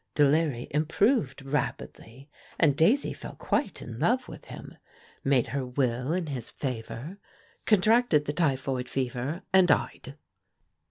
Delury 0.15 0.65
improved 0.71 1.43
rapidly 1.45 2.27
and 2.57 2.75
Daisy 2.75 3.13
fell 3.13 3.35
quite 3.35 3.83
in 3.83 3.99
love 3.99 4.27
with 4.27 4.45
him, 4.45 4.75
made 5.23 5.49
her 5.49 5.63
will 5.63 6.11
in 6.11 6.25
his 6.25 6.49
favor, 6.49 7.19
contracted 7.67 8.25
the 8.25 8.33
typhoid 8.33 8.89
fever 8.89 9.43
and 9.53 9.67
died. 9.67 10.15